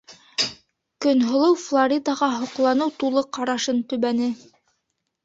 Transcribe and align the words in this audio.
-Көнһылыу 1.05 1.57
Флоридаға 1.63 2.29
һоҡланыу 2.37 2.95
тулы 3.05 3.23
ҡарашын 3.39 3.83
төбәне. 3.93 4.31